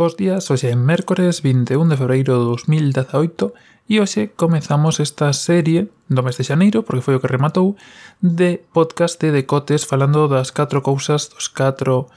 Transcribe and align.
Bos 0.00 0.16
días, 0.16 0.48
hoxe 0.48 0.72
é 0.72 0.74
mércores 0.74 1.44
21 1.44 1.76
de 1.84 1.92
febreiro 2.00 2.32
de 2.32 2.44
2018 2.56 3.52
e 3.84 4.00
hoxe 4.00 4.32
comezamos 4.32 4.96
esta 4.96 5.28
serie 5.36 5.92
do 6.08 6.24
mes 6.24 6.40
de 6.40 6.48
xaneiro, 6.48 6.80
porque 6.88 7.04
foi 7.04 7.20
o 7.20 7.20
que 7.20 7.28
rematou, 7.28 7.76
de 8.16 8.64
podcast 8.72 9.20
de 9.20 9.28
decotes 9.28 9.84
falando 9.84 10.24
das 10.24 10.56
catro 10.56 10.80
cousas, 10.80 11.28
dos 11.28 11.52
catro 11.52 12.08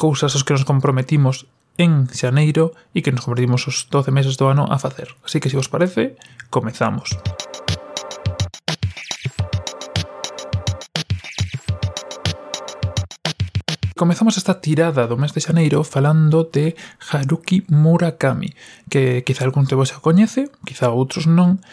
cousas 0.00 0.32
os 0.32 0.48
que 0.48 0.56
nos 0.56 0.64
comprometimos 0.64 1.44
en 1.76 2.08
xaneiro 2.08 2.72
e 2.96 3.04
que 3.04 3.12
nos 3.12 3.20
comprometimos 3.28 3.68
os 3.68 3.84
12 3.92 4.16
meses 4.16 4.40
do 4.40 4.48
ano 4.48 4.64
a 4.72 4.80
facer. 4.80 5.12
Así 5.20 5.36
que 5.36 5.52
se 5.52 5.60
vos 5.60 5.68
parece, 5.68 6.16
comezamos. 6.48 7.20
Comezamos 13.96 14.36
esta 14.36 14.60
tirada 14.60 15.08
do 15.08 15.16
mes 15.16 15.32
de 15.32 15.40
xaneiro 15.40 15.80
falando 15.80 16.44
de 16.44 16.76
Haruki 17.00 17.64
Murakami, 17.72 18.52
que 18.92 19.24
quizá 19.24 19.48
algún 19.48 19.64
de 19.64 19.72
vos 19.72 19.88
xa 19.88 20.04
coñece, 20.04 20.52
quizá 20.68 20.92
outros 20.92 21.24
non, 21.24 21.64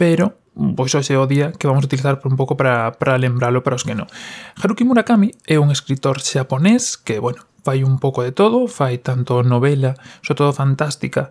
pero 0.00 0.40
pois 0.56 0.96
hoxe 0.96 1.12
é 1.12 1.20
o 1.20 1.28
día 1.28 1.52
que 1.52 1.68
vamos 1.68 1.84
a 1.84 1.88
utilizar 1.92 2.16
un 2.24 2.40
pouco 2.40 2.56
para, 2.56 2.96
para 2.96 3.20
lembralo 3.20 3.60
para 3.60 3.76
os 3.76 3.84
que 3.84 3.92
non. 3.92 4.08
Haruki 4.56 4.88
Murakami 4.88 5.36
é 5.44 5.60
un 5.60 5.68
escritor 5.68 6.24
xaponés 6.24 6.96
que, 6.96 7.20
bueno, 7.20 7.44
fai 7.60 7.84
un 7.84 8.00
pouco 8.00 8.24
de 8.24 8.32
todo, 8.32 8.72
fai 8.72 8.96
tanto 9.04 9.44
novela, 9.44 10.00
sobre 10.24 10.48
todo 10.48 10.56
fantástica, 10.56 11.28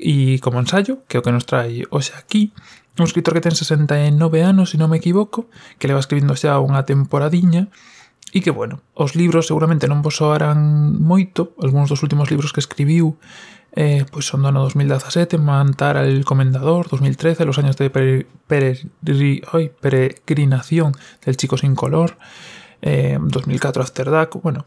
e 0.00 0.40
como 0.40 0.56
ensayo, 0.56 1.04
que 1.04 1.14
é 1.14 1.20
o 1.20 1.24
que 1.24 1.36
nos 1.36 1.44
trae 1.44 1.84
hoxe 1.92 2.16
aquí, 2.16 2.56
un 2.96 3.04
escritor 3.04 3.36
que 3.36 3.44
ten 3.44 3.52
69 3.52 4.08
anos, 4.40 4.72
se 4.72 4.80
non 4.80 4.88
me 4.88 4.96
equivoco, 4.96 5.52
que 5.76 5.84
leva 5.84 6.00
escribindo 6.00 6.32
xa 6.32 6.56
unha 6.64 6.88
temporadiña, 6.88 7.68
E 8.32 8.40
que, 8.40 8.48
bueno, 8.48 8.80
os 8.96 9.12
libros 9.12 9.44
seguramente 9.44 9.84
non 9.84 10.00
vos 10.00 10.16
soarán 10.16 10.96
moito, 10.96 11.52
algúns 11.60 11.92
dos 11.92 12.00
últimos 12.00 12.32
libros 12.32 12.56
que 12.56 12.64
escribiu 12.64 13.20
eh, 13.76 14.04
pois 14.08 14.28
son 14.28 14.44
do 14.44 14.48
ano 14.48 14.64
2017, 14.64 15.36
Mantar 15.36 15.96
al 15.96 16.24
Comendador, 16.24 16.88
2013, 16.88 17.44
Los 17.44 17.58
años 17.58 17.76
de 17.76 17.88
pere, 17.88 18.26
per 18.48 18.76
ay, 19.52 19.72
peregrinación 19.80 20.92
del 21.24 21.36
chico 21.36 21.56
sin 21.56 21.74
color, 21.74 22.16
eh, 22.80 23.18
2004 23.20 23.82
After 23.82 24.10
Dark, 24.10 24.40
bueno, 24.42 24.66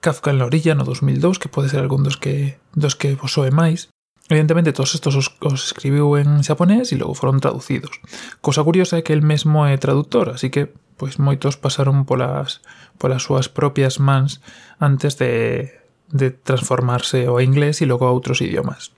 Kafka 0.00 0.30
en 0.30 0.38
la 0.38 0.46
orilla 0.46 0.74
no 0.74 0.84
2002, 0.84 1.38
que 1.38 1.48
pode 1.48 1.68
ser 1.68 1.80
algún 1.80 2.04
dos 2.04 2.16
que, 2.16 2.58
dos 2.74 2.96
que 2.96 3.14
vos 3.16 3.32
soe 3.32 3.50
máis, 3.50 3.88
Evidentemente, 4.28 4.72
todos 4.72 4.94
estos 4.94 5.16
os, 5.16 5.32
os 5.40 5.72
escribiu 5.72 6.16
en 6.20 6.44
xaponés 6.44 6.92
e 6.92 7.00
logo 7.00 7.16
foron 7.16 7.40
traducidos. 7.40 7.96
Cosa 8.44 8.60
curiosa 8.60 9.00
é 9.00 9.04
que 9.04 9.16
el 9.16 9.24
mesmo 9.24 9.64
é 9.64 9.80
traductor, 9.80 10.28
así 10.36 10.52
que 10.52 10.68
pois 11.00 11.16
moitos 11.16 11.56
pasaron 11.56 12.04
polas, 12.04 12.60
polas 13.00 13.24
súas 13.24 13.48
propias 13.48 13.96
mans 14.02 14.44
antes 14.76 15.16
de, 15.16 15.72
de 16.12 16.28
transformarse 16.28 17.24
ao 17.24 17.40
inglés 17.40 17.80
e 17.80 17.88
logo 17.88 18.04
a 18.04 18.12
outros 18.12 18.44
idiomas. 18.44 18.97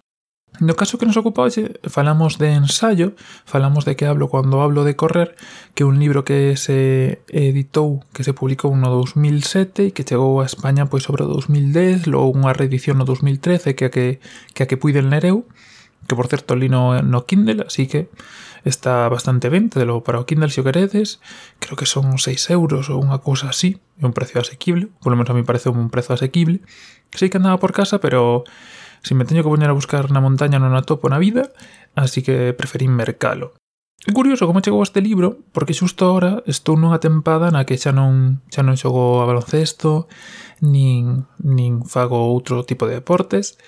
No 0.58 0.74
caso 0.74 0.98
que 0.98 1.06
nos 1.06 1.16
ocupa 1.16 1.46
hoxe, 1.46 1.78
falamos 1.86 2.36
de 2.36 2.52
ensayo, 2.52 3.14
falamos 3.46 3.86
de 3.86 3.96
que 3.96 4.04
hablo 4.04 4.28
cando 4.28 4.60
hablo 4.60 4.84
de 4.84 4.98
correr, 4.98 5.38
que 5.72 5.84
é 5.84 5.86
un 5.86 6.02
libro 6.02 6.26
que 6.26 6.58
se 6.58 7.22
editou, 7.30 8.02
que 8.12 8.26
se 8.26 8.34
publicou 8.34 8.74
no 8.74 8.90
2007 8.90 9.88
e 9.88 9.94
que 9.94 10.04
chegou 10.04 10.42
a 10.42 10.48
España 10.50 10.90
pois 10.90 11.06
sobre 11.06 11.24
o 11.24 11.30
2010, 11.30 12.10
logo 12.10 12.34
unha 12.34 12.52
reedición 12.52 12.98
no 12.98 13.06
2013 13.06 13.78
que 13.78 13.88
a 13.88 13.92
que, 13.94 14.20
que 14.52 14.62
a 14.64 14.68
que 14.68 14.76
puiden 14.76 15.08
ler 15.08 15.24
eu, 15.24 15.48
que 16.04 16.18
por 16.18 16.28
certo 16.28 16.58
li 16.58 16.68
no 16.68 16.92
Kindle, 17.24 17.64
así 17.64 17.86
que 17.86 18.10
está 18.64 19.08
bastante 19.08 19.48
ben, 19.48 19.70
tedelo 19.70 20.04
para 20.04 20.20
o 20.20 20.26
Kindle 20.26 20.50
se 20.50 20.60
o 20.60 20.66
queredes, 20.66 21.20
creo 21.56 21.76
que 21.76 21.86
son 21.86 22.18
6 22.18 22.50
euros 22.50 22.92
ou 22.92 23.00
unha 23.00 23.24
cousa 23.24 23.48
así, 23.48 23.80
é 23.96 24.04
un 24.04 24.12
precio 24.12 24.40
asequible, 24.40 24.92
polo 25.00 25.16
menos 25.16 25.32
a 25.32 25.36
mí 25.36 25.40
parece 25.40 25.72
un 25.72 25.88
prezo 25.88 26.12
asequible, 26.12 26.60
sei 27.16 27.32
que 27.32 27.40
andaba 27.40 27.56
por 27.56 27.72
casa, 27.72 27.96
pero 28.02 28.44
Se 29.02 29.14
me 29.14 29.24
teño 29.24 29.42
que 29.42 29.48
poñer 29.48 29.70
a 29.70 29.76
buscar 29.76 30.12
na 30.12 30.20
montaña 30.20 30.60
non 30.60 30.76
a 30.76 30.84
topo 30.84 31.08
na 31.08 31.18
vida, 31.18 31.52
así 31.96 32.20
que 32.20 32.52
preferín 32.52 32.92
mercalo. 32.92 33.56
É 34.08 34.12
curioso 34.16 34.48
como 34.48 34.64
chegou 34.64 34.80
este 34.80 35.04
libro, 35.04 35.44
porque 35.52 35.76
xusto 35.76 36.08
agora 36.08 36.40
estou 36.48 36.80
nunha 36.80 37.04
tempada 37.04 37.52
na 37.52 37.68
que 37.68 37.76
xa 37.76 37.92
non 37.92 38.40
xa 38.48 38.64
non 38.64 38.80
xogo 38.80 39.20
a 39.20 39.28
baloncesto, 39.28 40.08
nin, 40.64 41.28
nin 41.36 41.84
fago 41.84 42.16
outro 42.16 42.64
tipo 42.64 42.88
de 42.88 42.96
deportes, 42.96 43.60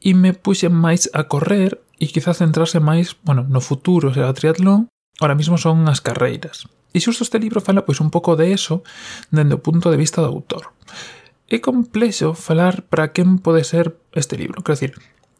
e 0.00 0.16
me 0.16 0.32
puxen 0.32 0.72
máis 0.72 1.12
a 1.12 1.28
correr 1.28 1.76
e 2.00 2.08
quizá 2.08 2.32
centrarse 2.32 2.80
máis, 2.80 3.20
bueno, 3.20 3.44
no 3.44 3.60
futuro 3.60 4.12
será 4.16 4.32
o 4.32 4.36
triatlón, 4.36 4.88
ahora 5.20 5.36
mismo 5.36 5.60
son 5.60 5.84
as 5.92 6.00
carreiras. 6.00 6.64
E 6.96 7.00
xusto 7.04 7.28
este 7.28 7.36
libro 7.36 7.60
fala 7.60 7.84
pois 7.84 8.00
un 8.00 8.08
pouco 8.08 8.32
de 8.32 8.56
eso 8.56 8.80
dende 9.28 9.56
o 9.56 9.64
punto 9.64 9.92
de 9.92 10.00
vista 10.00 10.24
do 10.24 10.32
autor 10.32 10.72
é 11.48 11.58
complexo 11.58 12.34
falar 12.34 12.82
para 12.90 13.14
quen 13.14 13.38
pode 13.38 13.62
ser 13.62 13.94
este 14.12 14.36
libro. 14.36 14.62
Quer 14.62 14.74
dizer, 14.74 14.92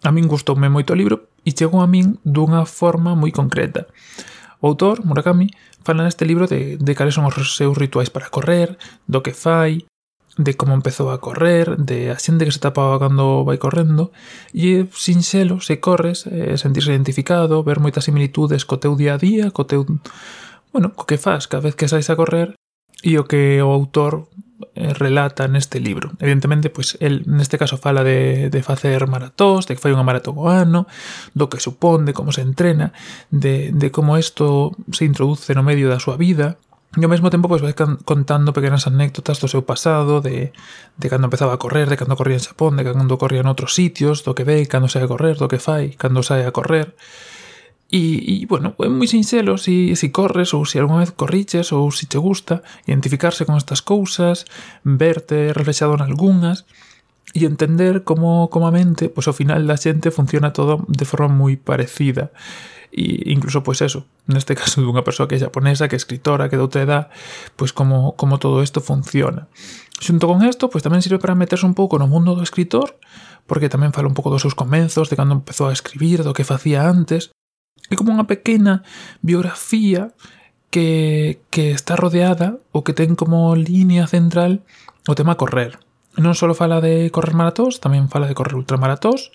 a 0.06 0.12
min 0.14 0.30
gustoume 0.30 0.70
moito 0.70 0.94
o 0.94 0.98
libro 0.98 1.34
e 1.42 1.50
chegou 1.50 1.82
a 1.82 1.90
min 1.90 2.22
dunha 2.22 2.62
forma 2.66 3.18
moi 3.18 3.34
concreta. 3.34 3.90
O 4.62 4.70
autor, 4.70 5.04
Murakami, 5.04 5.50
fala 5.82 6.06
neste 6.06 6.24
libro 6.24 6.46
de, 6.46 6.78
de 6.78 6.92
cales 6.94 7.14
son 7.14 7.26
os 7.26 7.34
seus 7.58 7.76
rituais 7.76 8.10
para 8.10 8.30
correr, 8.30 8.78
do 9.06 9.20
que 9.20 9.34
fai, 9.34 9.84
de 10.38 10.54
como 10.54 10.74
empezou 10.74 11.10
a 11.10 11.18
correr, 11.18 11.76
de 11.76 12.10
a 12.10 12.18
xente 12.18 12.44
que 12.44 12.54
se 12.54 12.62
tapaba 12.62 12.98
cando 12.98 13.44
vai 13.44 13.58
correndo, 13.58 14.12
e 14.54 14.80
é 14.80 14.88
sinxelo, 14.92 15.60
se 15.60 15.80
corres, 15.80 16.26
é 16.28 16.56
sentirse 16.56 16.92
identificado, 16.92 17.64
ver 17.64 17.80
moitas 17.80 18.04
similitudes 18.04 18.64
co 18.64 18.78
teu 18.78 18.94
día 18.94 19.14
a 19.14 19.20
día, 19.20 19.50
co 19.50 19.64
teu... 19.64 19.82
Bueno, 20.72 20.92
co 20.92 21.08
que 21.08 21.16
fas, 21.16 21.48
cada 21.48 21.66
vez 21.66 21.74
que 21.74 21.88
sais 21.88 22.08
a 22.12 22.16
correr, 22.16 22.54
e 23.02 23.16
o 23.18 23.24
que 23.24 23.60
o 23.60 23.72
autor 23.72 24.28
Eh, 24.74 24.94
relata 24.94 25.48
neste 25.48 25.80
libro. 25.80 26.12
Evidentemente, 26.18 26.70
pois 26.70 26.96
el 27.00 27.28
neste 27.28 27.60
caso 27.60 27.76
fala 27.76 28.00
de, 28.00 28.48
de 28.48 28.62
facer 28.64 29.04
maratóns, 29.04 29.68
de 29.68 29.76
que 29.76 29.82
fai 29.84 29.92
unha 29.92 30.04
maratón 30.04 30.40
o 30.40 30.48
ano, 30.48 30.88
do 31.36 31.52
que 31.52 31.60
supón, 31.60 32.08
de 32.08 32.16
como 32.16 32.32
se 32.32 32.40
entrena, 32.40 32.96
de, 33.28 33.68
de 33.76 33.92
como 33.92 34.16
isto 34.16 34.72
se 34.96 35.04
introduce 35.04 35.52
no 35.52 35.60
medio 35.60 35.92
da 35.92 36.00
súa 36.00 36.16
vida, 36.16 36.56
E 36.96 37.04
ao 37.04 37.12
mesmo 37.12 37.28
tempo 37.28 37.44
pois 37.44 37.60
vai 37.60 37.76
contando 37.76 38.56
pequenas 38.56 38.88
anécdotas 38.88 39.36
do 39.36 39.52
seu 39.52 39.68
pasado, 39.68 40.24
de, 40.24 40.56
de 40.96 41.06
cando 41.12 41.28
empezaba 41.28 41.52
a 41.52 41.60
correr, 41.60 41.92
de 41.92 42.00
cando 42.00 42.16
corría 42.16 42.40
en 42.40 42.46
Xapón, 42.48 42.80
de 42.80 42.88
cando 42.88 43.20
corría 43.20 43.44
en 43.44 43.52
outros 43.52 43.76
sitios, 43.76 44.24
do 44.24 44.32
que 44.32 44.48
ve, 44.48 44.64
cando 44.64 44.88
sai 44.88 45.04
a 45.04 45.10
correr, 45.12 45.36
do 45.36 45.52
que 45.52 45.60
fai, 45.60 45.92
cando 46.00 46.24
sai 46.24 46.48
a 46.48 46.56
correr 46.56 46.96
E, 47.86 48.42
e 48.42 48.46
bueno, 48.50 48.74
é 48.82 48.90
moi 48.90 49.06
sincero 49.06 49.54
si, 49.62 49.94
si 49.94 50.10
corres 50.10 50.50
ou 50.58 50.66
se 50.66 50.74
si 50.74 50.82
algunha 50.82 51.06
vez 51.06 51.14
corriches 51.14 51.70
ou 51.70 51.86
se 51.94 52.02
si 52.02 52.06
te 52.10 52.18
gusta 52.18 52.66
identificarse 52.82 53.46
con 53.46 53.54
estas 53.54 53.78
cousas, 53.78 54.42
verte 54.82 55.54
reflexado 55.54 55.94
en 55.94 56.02
algunhas 56.02 56.66
e 57.30 57.46
entender 57.46 58.02
como, 58.02 58.50
como 58.50 58.66
a 58.66 58.74
mente, 58.74 59.06
pois 59.06 59.30
ao 59.30 59.38
final 59.38 59.62
da 59.70 59.78
xente 59.78 60.10
funciona 60.10 60.50
todo 60.50 60.82
de 60.90 61.06
forma 61.06 61.30
moi 61.30 61.54
parecida. 61.54 62.34
E 62.90 63.30
incluso, 63.30 63.62
pois 63.62 63.78
eso, 63.84 64.08
neste 64.26 64.56
caso 64.58 64.82
dunha 64.82 65.06
persoa 65.06 65.30
que 65.30 65.38
é 65.38 65.44
japonesa, 65.46 65.86
que 65.86 65.94
é 65.94 66.00
escritora, 66.00 66.50
que 66.50 66.58
de 66.58 66.64
outra 66.66 66.82
edad, 66.82 67.04
pois 67.54 67.70
como, 67.70 68.18
como 68.18 68.42
todo 68.42 68.66
isto 68.66 68.82
funciona. 68.82 69.46
Xunto 70.02 70.26
con 70.26 70.42
isto, 70.42 70.66
pois 70.72 70.82
tamén 70.82 71.06
sirve 71.06 71.22
para 71.22 71.38
meterse 71.38 71.68
un 71.68 71.78
pouco 71.78 72.02
no 72.02 72.10
mundo 72.10 72.34
do 72.34 72.42
escritor, 72.42 72.98
porque 73.46 73.70
tamén 73.70 73.94
fala 73.94 74.10
un 74.10 74.16
pouco 74.16 74.32
dos 74.32 74.42
seus 74.42 74.58
comenzos, 74.58 75.06
de 75.06 75.14
cando 75.14 75.38
empezou 75.38 75.70
a 75.70 75.76
escribir, 75.76 76.26
do 76.26 76.34
que 76.34 76.42
facía 76.42 76.88
antes, 76.88 77.30
É 77.90 77.94
como 77.94 78.10
unha 78.10 78.26
pequena 78.26 78.82
biografía 79.22 80.14
que, 80.70 81.40
que 81.48 81.70
está 81.70 81.94
rodeada 81.94 82.58
ou 82.74 82.82
que 82.82 82.92
ten 82.92 83.14
como 83.14 83.54
línea 83.54 84.04
central 84.10 84.66
o 85.06 85.14
tema 85.14 85.38
correr. 85.38 85.78
Non 86.18 86.34
só 86.34 86.48
fala 86.56 86.80
de 86.80 87.12
correr 87.12 87.36
maratós, 87.36 87.78
tamén 87.78 88.08
fala 88.10 88.26
de 88.26 88.36
correr 88.36 88.56
ultramaratós, 88.56 89.30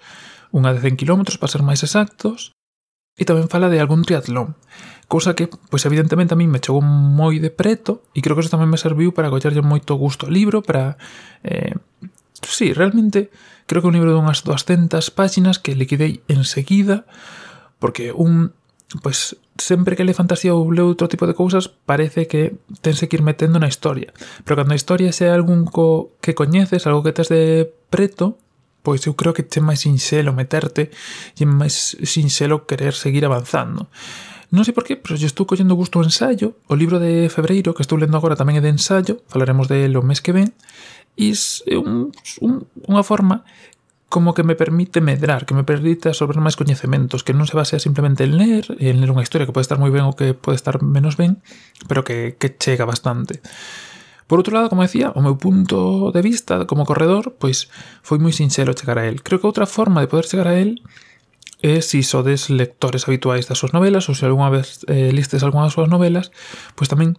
unha 0.51 0.75
de 0.75 0.83
100 0.83 0.99
km 0.99 1.21
para 1.39 1.51
ser 1.51 1.63
máis 1.63 1.85
exactos, 1.85 2.51
e 3.15 3.23
tamén 3.23 3.51
fala 3.51 3.69
de 3.69 3.79
algún 3.79 4.01
triatlón, 4.01 4.55
cousa 5.11 5.35
que, 5.35 5.51
pois 5.69 5.83
evidentemente 5.83 6.33
a 6.33 6.39
min 6.39 6.47
me 6.47 6.63
chegou 6.63 6.79
moi 6.81 7.35
de 7.37 7.51
preto 7.51 8.07
e 8.15 8.23
creo 8.23 8.39
que 8.39 8.47
eso 8.47 8.55
tamén 8.55 8.71
me 8.71 8.79
serviu 8.79 9.11
para 9.11 9.27
collerlle 9.27 9.59
moito 9.59 9.99
gusto 9.99 10.25
ao 10.27 10.33
libro, 10.33 10.63
para... 10.63 10.95
Eh, 11.43 11.75
sí, 12.41 12.71
realmente 12.71 13.27
creo 13.67 13.83
que 13.83 13.87
é 13.87 13.91
un 13.91 13.97
libro 13.99 14.15
de 14.15 14.19
unhas 14.23 14.47
200 14.47 15.03
páxinas 15.11 15.59
que 15.59 15.75
liquidei 15.75 16.23
enseguida, 16.31 17.03
Porque 17.81 18.13
un 18.13 18.53
pois 19.01 19.35
sempre 19.57 19.95
que 19.95 20.03
le 20.03 20.13
fantasía 20.13 20.53
ou 20.53 20.69
le 20.69 20.83
outro 20.83 21.07
tipo 21.07 21.25
de 21.25 21.33
cousas 21.33 21.71
parece 21.71 22.27
que 22.27 22.59
tense 22.83 23.07
que 23.07 23.17
ir 23.17 23.23
metendo 23.23 23.57
na 23.57 23.71
historia. 23.71 24.13
Pero 24.43 24.59
cando 24.59 24.75
a 24.75 24.79
historia 24.79 25.15
sea 25.15 25.33
algún 25.33 25.65
co 25.65 26.13
que 26.19 26.35
coñeces, 26.35 26.85
algo 26.85 27.01
que 27.01 27.15
tes 27.15 27.31
de 27.31 27.71
preto 27.89 28.37
pois 28.83 29.05
eu 29.05 29.13
creo 29.13 29.33
que 29.33 29.45
che 29.45 29.61
máis 29.61 29.85
sinxelo 29.85 30.33
meterte 30.33 30.89
e 31.37 31.43
máis 31.45 31.95
sinxelo 32.01 32.65
querer 32.65 32.97
seguir 32.97 33.23
avanzando. 33.25 33.87
Non 34.51 34.67
sei 34.67 34.75
por 34.75 34.83
qué, 34.83 34.99
pero 34.99 35.15
yo 35.15 35.31
estou 35.31 35.47
collendo 35.47 35.79
gusto 35.79 36.03
o 36.03 36.03
ensayo 36.03 36.59
O 36.67 36.75
libro 36.75 36.99
de 36.99 37.31
Febreiro, 37.31 37.71
que 37.71 37.87
estou 37.87 37.95
lendo 37.95 38.19
agora 38.19 38.35
tamén 38.35 38.59
é 38.59 38.61
de 38.61 38.67
ensayo 38.67 39.23
Falaremos 39.31 39.71
del 39.71 39.95
o 39.95 40.03
mes 40.03 40.19
que 40.19 40.35
ven 40.35 40.51
E 41.15 41.31
é 41.31 41.79
un, 41.79 42.11
un, 42.43 42.67
unha 42.83 42.99
forma 42.99 43.47
como 44.11 44.33
que 44.33 44.43
me 44.43 44.59
permite 44.59 44.99
medrar, 44.99 45.45
que 45.45 45.55
me 45.55 45.63
permite 45.63 46.11
absorber 46.11 46.35
máis 46.43 46.59
coñecementos, 46.59 47.23
que 47.23 47.31
non 47.31 47.47
se 47.47 47.55
basea 47.55 47.79
simplemente 47.79 48.27
en 48.27 48.35
ler, 48.35 48.67
en 48.75 48.99
ler 48.99 49.07
unha 49.07 49.23
historia 49.23 49.47
que 49.47 49.55
pode 49.55 49.63
estar 49.63 49.79
moi 49.79 49.87
ben 49.87 50.03
ou 50.03 50.11
que 50.11 50.35
pode 50.35 50.59
estar 50.59 50.83
menos 50.83 51.15
ben, 51.15 51.39
pero 51.87 52.03
que, 52.03 52.35
que 52.35 52.51
chega 52.59 52.83
bastante. 52.83 53.39
Por 54.27 54.43
outro 54.43 54.51
lado, 54.51 54.67
como 54.67 54.83
decía, 54.83 55.15
o 55.15 55.23
meu 55.23 55.39
punto 55.39 56.11
de 56.11 56.19
vista 56.19 56.67
como 56.67 56.83
corredor, 56.83 57.39
pois 57.39 57.71
foi 58.03 58.19
moi 58.19 58.35
sincero 58.35 58.75
chegar 58.75 58.99
a 58.99 59.07
él. 59.07 59.23
Creo 59.23 59.39
que 59.39 59.47
outra 59.47 59.63
forma 59.63 60.03
de 60.03 60.11
poder 60.11 60.27
chegar 60.27 60.51
a 60.51 60.59
él 60.59 60.83
é 61.63 61.79
se 61.79 62.03
si 62.03 62.03
sodes 62.03 62.51
lectores 62.51 63.07
habituais 63.07 63.47
das 63.47 63.63
súas 63.63 63.71
novelas 63.71 64.11
ou 64.11 64.15
se 64.19 64.27
algunha 64.27 64.51
vez 64.51 64.83
eh, 64.91 65.15
listes 65.15 65.39
algunha 65.39 65.71
das 65.71 65.75
súas 65.79 65.87
novelas, 65.87 66.35
pois 66.75 66.91
tamén 66.91 67.15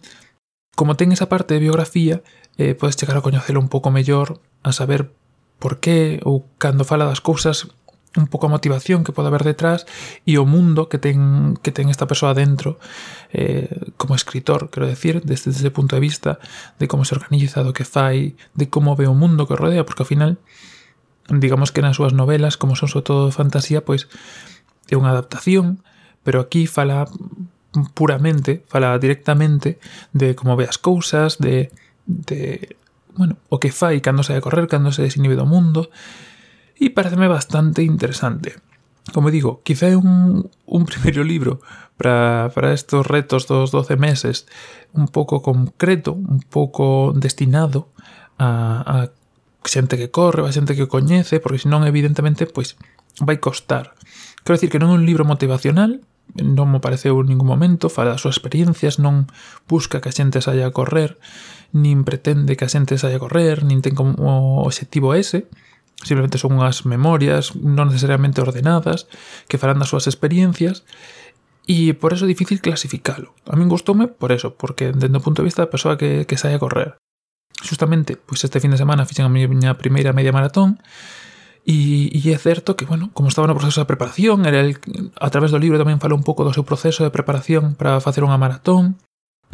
como 0.77 0.93
ten 0.93 1.09
esa 1.09 1.25
parte 1.25 1.57
de 1.57 1.65
biografía, 1.65 2.21
eh, 2.61 2.77
podes 2.77 3.01
chegar 3.01 3.17
a 3.17 3.25
coñecelo 3.25 3.57
un 3.57 3.73
pouco 3.73 3.89
mellor, 3.89 4.45
a 4.61 4.69
saber 4.69 5.09
por 5.63 5.79
qué 5.79 6.19
ou 6.27 6.43
cando 6.59 6.83
fala 6.83 7.07
das 7.07 7.23
cousas 7.23 7.71
un 8.19 8.27
pouco 8.27 8.51
a 8.51 8.53
motivación 8.53 9.07
que 9.07 9.15
pode 9.15 9.31
haber 9.31 9.47
detrás 9.47 9.87
e 10.27 10.35
o 10.35 10.43
mundo 10.43 10.91
que 10.91 10.99
ten 10.99 11.55
que 11.63 11.71
ten 11.71 11.87
esta 11.87 12.03
persoa 12.03 12.35
dentro 12.35 12.83
eh, 13.31 13.71
como 13.95 14.11
escritor, 14.11 14.67
quero 14.67 14.91
decir, 14.91 15.23
desde 15.23 15.55
ese 15.55 15.71
punto 15.71 15.95
de 15.95 16.03
vista 16.03 16.35
de 16.83 16.91
como 16.91 17.07
se 17.07 17.15
organiza, 17.15 17.63
do 17.63 17.71
que 17.71 17.87
fai, 17.87 18.35
de 18.59 18.67
como 18.67 18.99
ve 18.99 19.07
o 19.07 19.15
mundo 19.15 19.47
que 19.47 19.55
o 19.55 19.61
rodea, 19.63 19.87
porque 19.87 20.03
ao 20.03 20.11
final 20.11 20.35
digamos 21.31 21.71
que 21.71 21.79
nas 21.79 21.95
súas 21.95 22.11
novelas, 22.11 22.59
como 22.59 22.75
son 22.75 22.91
sobre 22.91 23.07
todo 23.07 23.31
de 23.31 23.37
fantasía, 23.39 23.87
pois 23.87 24.11
é 24.91 24.99
unha 24.99 25.15
adaptación, 25.15 25.79
pero 26.27 26.43
aquí 26.43 26.67
fala 26.67 27.07
puramente, 27.95 28.67
fala 28.67 28.99
directamente 28.99 29.79
de 30.11 30.35
como 30.35 30.59
ve 30.59 30.67
as 30.67 30.75
cousas, 30.75 31.39
de, 31.39 31.71
de 32.03 32.75
bueno, 33.15 33.37
o 33.49 33.59
que 33.59 33.71
fai 33.71 34.01
cando 34.01 34.23
sai 34.23 34.37
a 34.37 34.45
correr, 34.45 34.67
cando 34.67 34.91
se 34.91 35.03
desinhibe 35.03 35.37
do 35.37 35.45
mundo, 35.45 35.89
e 36.77 36.89
pareceme 36.89 37.29
bastante 37.29 37.85
interesante. 37.85 38.57
Como 39.11 39.29
digo, 39.29 39.61
quizá 39.63 39.91
é 39.91 39.97
un, 39.97 40.47
un 40.65 40.83
primeiro 40.89 41.23
libro 41.23 41.59
para, 41.97 42.49
para 42.55 42.73
estos 42.73 43.05
retos 43.05 43.45
dos 43.47 43.71
12 43.71 43.97
meses 43.97 44.47
un 44.93 45.07
pouco 45.07 45.41
concreto, 45.41 46.13
un 46.13 46.41
pouco 46.41 47.13
destinado 47.15 47.91
a, 48.39 48.81
a 48.81 48.95
xente 49.63 49.95
que 49.95 50.11
corre, 50.11 50.43
a 50.43 50.51
xente 50.51 50.75
que 50.75 50.87
coñece, 50.87 51.39
porque 51.39 51.61
senón 51.61 51.87
evidentemente 51.87 52.47
pois 52.47 52.75
vai 53.19 53.37
costar. 53.37 53.93
Quero 54.43 54.57
dicir 54.57 54.71
que 54.71 54.81
non 54.81 54.91
é 54.91 54.97
un 54.97 55.05
libro 55.05 55.27
motivacional, 55.27 56.01
non 56.33 56.71
me 56.71 56.81
pareceu 56.81 57.19
en 57.21 57.29
ningún 57.29 57.45
momento, 57.45 57.93
fala 57.93 58.15
das 58.15 58.25
súas 58.25 58.39
experiencias, 58.39 58.97
non 58.97 59.29
busca 59.69 60.01
que 60.01 60.09
a 60.09 60.15
xente 60.15 60.41
saia 60.41 60.69
a 60.69 60.75
correr, 60.75 61.21
nin 61.75 62.01
pretende 62.07 62.57
que 62.57 62.65
a 62.65 62.71
xente 62.71 62.97
saia 62.97 63.21
a 63.21 63.23
correr, 63.23 63.61
nin 63.61 63.85
ten 63.85 63.93
como 63.93 64.65
obxectivo 64.65 65.13
ese, 65.13 65.45
simplemente 66.01 66.41
son 66.41 66.57
unhas 66.57 66.83
memorias 66.89 67.55
non 67.55 67.93
necesariamente 67.93 68.41
ordenadas 68.41 69.07
que 69.47 69.61
farán 69.61 69.79
das 69.79 69.93
súas 69.93 70.09
experiencias 70.09 70.83
e 71.63 71.95
por 71.95 72.11
eso 72.11 72.27
é 72.27 72.33
difícil 72.33 72.59
clasificalo. 72.59 73.31
A 73.47 73.55
min 73.55 73.71
gustoume 73.71 74.11
por 74.11 74.35
eso, 74.35 74.59
porque 74.59 74.91
dentro 74.91 75.21
do 75.21 75.25
punto 75.25 75.39
de 75.41 75.47
vista 75.47 75.63
da 75.63 75.71
persoa 75.71 75.95
que, 75.95 76.27
que 76.27 76.35
sai 76.35 76.57
a 76.57 76.59
correr. 76.59 76.99
Justamente, 77.63 78.19
pois 78.19 78.43
este 78.43 78.59
fin 78.59 78.75
de 78.75 78.81
semana 78.81 79.07
fixen 79.07 79.23
a 79.23 79.31
miña 79.31 79.79
primeira 79.79 80.11
media 80.11 80.35
maratón 80.35 80.83
E, 81.63 82.11
e 82.11 82.21
é 82.31 82.37
certo 82.37 82.75
que, 82.75 82.83
bueno, 82.83 83.09
como 83.15 83.31
estaba 83.31 83.47
no 83.47 83.55
proceso 83.55 83.79
de 83.79 83.87
preparación, 83.87 84.43
era 84.43 84.59
el, 84.59 84.83
a 85.15 85.29
través 85.31 85.55
do 85.55 85.61
libro 85.63 85.79
tamén 85.79 86.03
falou 86.03 86.19
un 86.19 86.27
pouco 86.27 86.43
do 86.43 86.51
seu 86.51 86.67
proceso 86.67 87.07
de 87.07 87.13
preparación 87.15 87.79
para 87.79 88.03
facer 88.03 88.27
unha 88.27 88.35
maratón, 88.35 88.99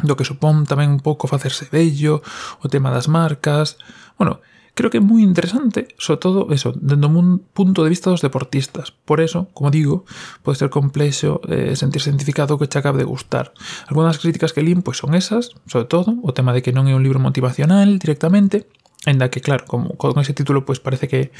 do 0.02 0.18
que 0.18 0.26
supón 0.26 0.66
tamén 0.66 0.90
un 0.90 1.02
pouco 1.02 1.30
facerse 1.30 1.70
bello, 1.70 2.18
o 2.60 2.66
tema 2.66 2.90
das 2.90 3.06
marcas... 3.06 3.78
Bueno, 4.18 4.42
creo 4.74 4.90
que 4.90 4.98
é 4.98 5.04
moi 5.04 5.22
interesante, 5.22 5.92
sobre 6.02 6.18
todo 6.18 6.38
eso, 6.50 6.72
dentro 6.74 7.12
un 7.12 7.44
punto 7.52 7.84
de 7.84 7.92
vista 7.92 8.10
dos 8.10 8.24
deportistas. 8.24 8.90
Por 8.90 9.20
eso, 9.20 9.46
como 9.52 9.70
digo, 9.70 10.08
pode 10.42 10.58
ser 10.58 10.70
complexo 10.72 11.40
eh, 11.46 11.76
sentirse 11.76 12.10
identificado 12.10 12.58
que 12.58 12.66
che 12.66 12.80
acabe 12.80 12.98
de 12.98 13.06
gustar. 13.06 13.52
Algunas 13.86 14.18
críticas 14.18 14.50
que 14.50 14.64
lín 14.64 14.82
pois, 14.82 14.98
son 14.98 15.14
esas, 15.14 15.54
sobre 15.68 15.86
todo, 15.86 16.16
o 16.24 16.34
tema 16.34 16.50
de 16.50 16.64
que 16.64 16.72
non 16.74 16.88
é 16.88 16.94
un 16.96 17.04
libro 17.04 17.20
motivacional 17.20 18.00
directamente, 18.00 18.66
Ainda 19.06 19.30
que, 19.30 19.40
claro, 19.40 19.64
como 19.66 19.96
con 19.96 20.18
ese 20.20 20.34
título, 20.34 20.64
pues 20.64 20.80
parece 20.80 21.08
que, 21.08 21.32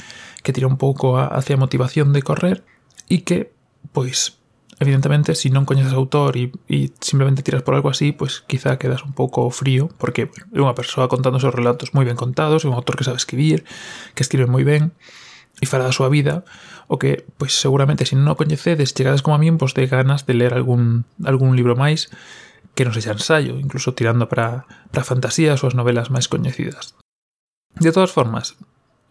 que 0.43 0.53
tira 0.53 0.67
un 0.67 0.77
pouco 0.77 1.19
hacia 1.19 1.55
a 1.55 1.61
motivación 1.61 2.13
de 2.13 2.25
correr 2.25 2.65
e 3.05 3.21
que, 3.21 3.53
pois, 3.93 4.41
evidentemente, 4.81 5.37
si 5.37 5.53
non 5.53 5.69
coñeces 5.69 5.93
autor 5.93 6.41
e, 6.41 6.49
e 6.65 6.89
simplemente 7.05 7.45
tiras 7.45 7.61
por 7.61 7.77
algo 7.77 7.93
así, 7.93 8.17
pues 8.17 8.41
quizá 8.41 8.81
quedas 8.81 9.05
un 9.05 9.13
pouco 9.13 9.45
frío, 9.53 9.93
porque 10.01 10.25
bueno, 10.25 10.49
é 10.57 10.59
unha 10.65 10.73
persoa 10.73 11.05
contando 11.05 11.37
seus 11.37 11.53
relatos 11.53 11.93
moi 11.93 12.01
ben 12.01 12.17
contados, 12.17 12.65
é 12.65 12.67
un 12.67 12.73
autor 12.73 12.97
que 12.97 13.05
sabe 13.05 13.21
escribir, 13.21 13.61
que 14.17 14.25
escribe 14.25 14.49
moi 14.49 14.65
ben, 14.65 14.97
e 15.61 15.69
fará 15.69 15.85
da 15.85 15.93
súa 15.93 16.09
vida, 16.09 16.41
o 16.89 16.97
que, 16.97 17.29
pois 17.37 17.53
seguramente, 17.53 18.09
se 18.09 18.17
si 18.17 18.19
non 18.19 18.33
o 18.33 18.39
coñecedes, 18.41 18.97
chegades 18.97 19.21
como 19.21 19.37
a 19.37 19.41
min, 19.41 19.61
pois 19.61 19.77
de 19.77 19.85
ganas 19.85 20.25
de 20.25 20.33
ler 20.33 20.57
algún, 20.57 21.05
algún 21.21 21.53
libro 21.53 21.77
máis 21.77 22.09
que 22.73 22.81
non 22.81 22.97
sexa 22.97 23.13
ensayo, 23.13 23.61
incluso 23.61 23.93
tirando 23.93 24.25
para, 24.25 24.65
para 24.89 25.05
fantasía 25.05 25.53
as 25.53 25.61
súas 25.61 25.77
novelas 25.77 26.09
máis 26.09 26.25
coñecidas. 26.25 26.97
De 27.75 27.91
todas 27.91 28.11
formas, 28.11 28.57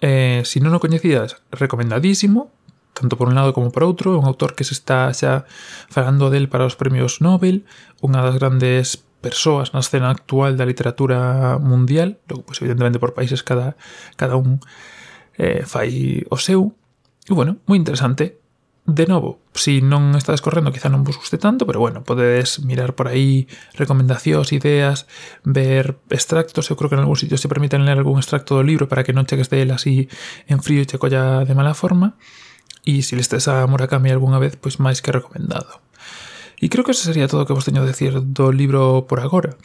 eh, 0.01 0.43
si 0.45 0.61
non 0.61 0.77
o 0.77 0.83
coñecidas, 0.83 1.41
recomendadísimo, 1.53 2.53
tanto 2.93 3.17
por 3.17 3.29
un 3.29 3.37
lado 3.37 3.53
como 3.53 3.73
por 3.73 3.85
outro, 3.85 4.19
un 4.19 4.27
autor 4.27 4.57
que 4.57 4.67
se 4.67 4.75
está 4.75 5.09
xa 5.15 5.49
falando 5.89 6.29
del 6.29 6.49
para 6.49 6.69
os 6.69 6.77
premios 6.77 7.25
Nobel, 7.25 7.65
unha 8.05 8.21
das 8.21 8.37
grandes 8.37 9.01
persoas 9.21 9.73
na 9.77 9.85
escena 9.85 10.09
actual 10.09 10.57
da 10.57 10.69
literatura 10.69 11.61
mundial, 11.61 12.21
logo, 12.29 12.49
pois, 12.49 12.59
evidentemente 12.61 12.99
por 12.99 13.12
países 13.12 13.45
cada, 13.45 13.77
cada 14.17 14.37
un 14.37 14.61
eh, 15.37 15.65
fai 15.69 16.25
o 16.29 16.37
seu, 16.41 16.73
e 17.29 17.33
bueno, 17.37 17.61
moi 17.69 17.77
interesante, 17.77 18.41
De 18.87 19.06
novo, 19.06 19.38
se 19.53 19.79
si 19.79 19.82
non 19.85 20.17
estades 20.17 20.41
correndo, 20.41 20.73
quizá 20.73 20.88
non 20.88 21.05
vos 21.05 21.21
guste 21.21 21.37
tanto, 21.37 21.69
pero 21.69 21.79
bueno, 21.79 22.03
podedes 22.03 22.65
mirar 22.65 22.97
por 22.97 23.12
aí 23.12 23.47
recomendacións, 23.77 24.50
ideas, 24.56 25.05
ver 25.44 26.00
extractos, 26.09 26.73
eu 26.73 26.77
creo 26.81 26.88
que 26.88 26.97
en 26.97 27.05
algún 27.05 27.21
sitio 27.21 27.37
se 27.37 27.47
permiten 27.47 27.85
ler 27.85 28.00
algún 28.00 28.19
extracto 28.19 28.56
do 28.56 28.65
libro 28.65 28.88
para 28.88 29.05
que 29.05 29.12
non 29.12 29.29
cheques 29.29 29.53
del 29.53 29.71
así 29.71 30.09
en 30.49 30.65
frío 30.65 30.82
e 30.82 30.88
che 30.88 30.99
colla 30.99 31.44
de 31.44 31.55
mala 31.55 31.77
forma, 31.77 32.17
e 32.82 33.05
se 33.05 33.15
le 33.15 33.23
lestes 33.23 33.47
a 33.53 33.69
Murakami 33.69 34.11
algunha 34.11 34.41
vez, 34.41 34.56
pois 34.56 34.81
máis 34.81 35.05
que 35.05 35.12
recomendado. 35.12 35.85
E 36.61 36.69
creo 36.73 36.83
que 36.83 36.97
eso 36.97 37.05
sería 37.05 37.29
todo 37.29 37.44
o 37.44 37.47
que 37.47 37.56
vos 37.56 37.65
teño 37.69 37.85
a 37.85 37.88
decir 37.88 38.17
do 38.17 38.53
libro 38.53 39.05
por 39.06 39.21
agora. 39.21 39.56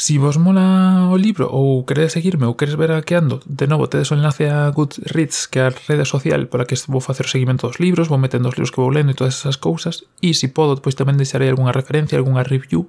Si 0.00 0.16
vos 0.16 0.38
mola 0.38 1.12
o 1.12 1.16
libro 1.20 1.44
ou 1.52 1.84
queredes 1.84 2.16
seguirme 2.16 2.48
ou 2.48 2.56
queres 2.56 2.72
ver 2.72 2.88
a 2.88 3.04
que 3.04 3.20
ando, 3.20 3.44
de 3.44 3.68
novo 3.68 3.84
tedes 3.84 4.08
o 4.08 4.16
enlace 4.16 4.48
a 4.48 4.72
Goodreads, 4.72 5.44
que 5.44 5.60
é 5.60 5.68
a 5.68 5.76
rede 5.76 6.08
social 6.08 6.40
pola 6.48 6.64
que 6.64 6.72
vou 6.88 7.04
facer 7.04 7.28
seguimento 7.28 7.68
dos 7.68 7.76
libros, 7.76 8.08
vou 8.08 8.16
metendo 8.16 8.48
os 8.48 8.56
libros 8.56 8.72
que 8.72 8.80
vou 8.80 8.88
lendo 8.88 9.12
e 9.12 9.14
todas 9.14 9.36
esas 9.36 9.60
cousas, 9.60 10.08
e 10.24 10.32
se 10.32 10.48
si 10.48 10.56
podo, 10.56 10.80
pois 10.80 10.96
tamén 10.96 11.20
deixarei 11.20 11.52
algunha 11.52 11.68
referencia, 11.68 12.16
algunha 12.16 12.40
review, 12.40 12.88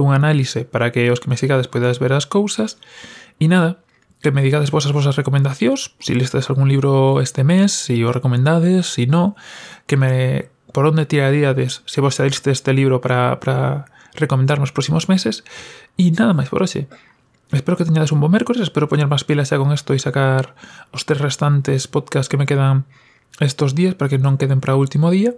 algún 0.00 0.16
análise 0.16 0.64
para 0.64 0.88
que 0.88 1.04
os 1.12 1.20
que 1.20 1.28
me 1.28 1.36
sigades 1.36 1.68
poidades 1.68 2.00
ver 2.00 2.16
as 2.16 2.24
cousas. 2.24 2.80
E 3.36 3.52
nada, 3.52 3.84
que 4.24 4.32
me 4.32 4.40
digades 4.40 4.72
vosas 4.72 4.96
vosas 4.96 5.12
recomendacións, 5.12 5.92
se 6.00 6.16
si 6.16 6.16
listes 6.16 6.48
algún 6.48 6.72
libro 6.72 7.20
este 7.20 7.44
mes, 7.44 7.76
se 7.76 8.00
si 8.00 8.08
o 8.08 8.16
recomendades, 8.16 8.96
se 8.96 9.04
si 9.04 9.04
no, 9.04 9.36
que 9.84 10.00
me 10.00 10.48
por 10.72 10.88
onde 10.88 11.04
tiraríades, 11.04 11.84
se 11.84 12.00
vos 12.00 12.16
saíste 12.16 12.48
este 12.48 12.72
libro 12.72 13.04
para, 13.04 13.44
para 13.44 13.92
recomendar 14.16 14.58
nos 14.58 14.72
próximos 14.72 15.08
meses 15.08 15.44
e 16.00 16.10
nada 16.12 16.32
máis 16.32 16.48
por 16.48 16.64
hoxe. 16.64 16.88
Espero 17.54 17.78
que 17.78 17.86
teñades 17.86 18.10
un 18.10 18.18
bo 18.18 18.26
mércores, 18.26 18.58
espero 18.64 18.90
poñer 18.90 19.06
máis 19.06 19.22
pilas 19.22 19.52
xa 19.52 19.60
con 19.60 19.70
isto 19.70 19.94
e 19.94 20.00
sacar 20.02 20.58
os 20.90 21.06
tres 21.06 21.22
restantes 21.22 21.86
podcasts 21.86 22.26
que 22.26 22.40
me 22.40 22.48
quedan 22.48 22.88
estos 23.38 23.76
días 23.76 23.94
para 23.94 24.08
que 24.10 24.18
non 24.18 24.40
queden 24.40 24.58
para 24.58 24.74
último 24.74 25.12
día. 25.12 25.36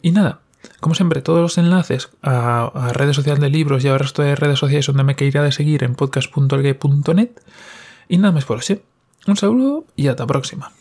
E 0.00 0.10
nada, 0.10 0.42
como 0.80 0.96
sempre, 0.96 1.20
todos 1.20 1.44
os 1.44 1.58
enlaces 1.60 2.10
a, 2.24 2.72
redes 2.96 3.16
sociales 3.16 3.40
de 3.40 3.52
libros 3.52 3.84
e 3.84 3.92
ao 3.92 4.00
resto 4.00 4.24
de 4.24 4.34
redes 4.34 4.58
sociais 4.58 4.88
onde 4.88 5.04
me 5.04 5.14
queira 5.14 5.44
de 5.44 5.52
seguir 5.52 5.84
en 5.84 5.94
podcast.elgue.net 5.94 7.36
E 8.08 8.16
nada 8.20 8.36
máis 8.36 8.48
por 8.48 8.60
hoxe. 8.60 8.84
Un 9.24 9.36
saludo 9.36 9.88
e 9.96 10.08
ata 10.08 10.24
a 10.24 10.30
próxima. 10.30 10.72